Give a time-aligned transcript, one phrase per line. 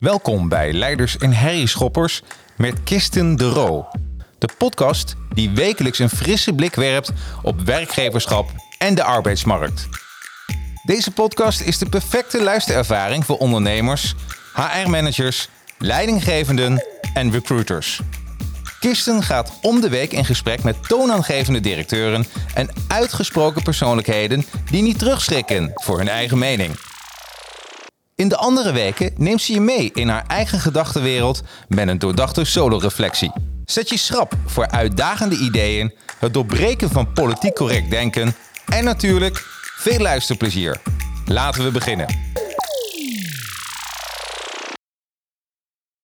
[0.00, 2.22] Welkom bij Leiders en Herrieschoppers
[2.56, 3.88] met Kisten de Roo.
[4.38, 7.12] De podcast die wekelijks een frisse blik werpt
[7.42, 9.88] op werkgeverschap en de arbeidsmarkt.
[10.82, 14.14] Deze podcast is de perfecte luisterervaring voor ondernemers,
[14.54, 18.00] HR-managers, leidinggevenden en recruiters.
[18.78, 24.98] Kisten gaat om de week in gesprek met toonaangevende directeuren en uitgesproken persoonlijkheden die niet
[24.98, 26.89] terugschrikken voor hun eigen mening.
[28.20, 32.44] In de andere weken neemt ze je mee in haar eigen gedachtenwereld met een doordachte
[32.44, 33.32] solo-reflectie.
[33.64, 38.34] Zet je schrap voor uitdagende ideeën, het doorbreken van politiek correct denken
[38.66, 39.44] en natuurlijk
[39.76, 40.80] veel luisterplezier.
[41.26, 42.29] Laten we beginnen.